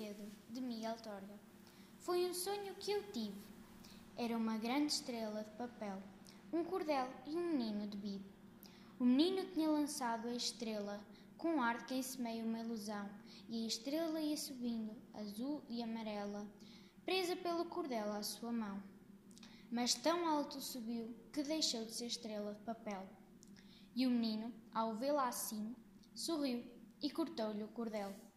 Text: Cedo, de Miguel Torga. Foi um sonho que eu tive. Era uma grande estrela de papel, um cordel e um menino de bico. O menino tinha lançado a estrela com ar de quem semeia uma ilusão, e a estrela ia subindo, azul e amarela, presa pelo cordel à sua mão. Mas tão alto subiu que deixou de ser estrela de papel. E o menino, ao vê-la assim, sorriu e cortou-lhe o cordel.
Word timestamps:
Cedo, 0.00 0.26
de 0.48 0.62
Miguel 0.62 0.96
Torga. 0.96 1.38
Foi 1.98 2.24
um 2.24 2.32
sonho 2.32 2.74
que 2.76 2.90
eu 2.90 3.02
tive. 3.12 3.36
Era 4.16 4.34
uma 4.34 4.56
grande 4.56 4.94
estrela 4.94 5.44
de 5.44 5.50
papel, 5.50 6.02
um 6.50 6.64
cordel 6.64 7.06
e 7.26 7.36
um 7.36 7.50
menino 7.50 7.86
de 7.86 7.98
bico. 7.98 8.24
O 8.98 9.04
menino 9.04 9.44
tinha 9.52 9.68
lançado 9.68 10.26
a 10.26 10.32
estrela 10.32 10.98
com 11.36 11.60
ar 11.60 11.76
de 11.76 11.84
quem 11.84 12.02
semeia 12.02 12.42
uma 12.42 12.60
ilusão, 12.60 13.10
e 13.46 13.62
a 13.62 13.66
estrela 13.66 14.18
ia 14.18 14.38
subindo, 14.38 14.96
azul 15.12 15.60
e 15.68 15.82
amarela, 15.82 16.46
presa 17.04 17.36
pelo 17.36 17.66
cordel 17.66 18.10
à 18.10 18.22
sua 18.22 18.52
mão. 18.52 18.82
Mas 19.70 19.92
tão 19.92 20.26
alto 20.26 20.62
subiu 20.62 21.14
que 21.30 21.42
deixou 21.42 21.84
de 21.84 21.92
ser 21.92 22.06
estrela 22.06 22.54
de 22.54 22.62
papel. 22.62 23.06
E 23.94 24.06
o 24.06 24.10
menino, 24.10 24.50
ao 24.72 24.94
vê-la 24.94 25.28
assim, 25.28 25.76
sorriu 26.14 26.64
e 27.02 27.10
cortou-lhe 27.10 27.62
o 27.62 27.68
cordel. 27.68 28.29